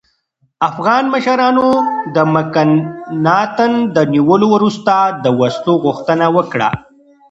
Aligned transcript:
افغان 0.69 1.03
مشرانو 1.13 1.67
د 2.15 2.17
مکناتن 2.33 3.73
د 3.95 3.97
نیولو 4.13 4.47
وروسته 4.55 4.93
د 5.23 5.25
وسلو 5.39 5.73
غوښتنه 5.85 6.25
وکړه. 6.35 6.69